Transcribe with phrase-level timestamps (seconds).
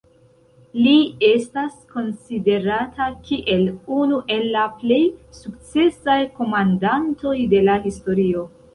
[0.85, 0.93] Li
[1.27, 3.63] estas konsiderata kiel
[3.99, 5.01] unu el la plej
[5.43, 8.53] sukcesaj komandantoj de la historio.